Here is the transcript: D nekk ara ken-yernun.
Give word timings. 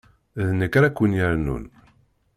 D 0.47 0.49
nekk 0.59 0.73
ara 0.77 0.89
ken-yernun. 0.97 1.63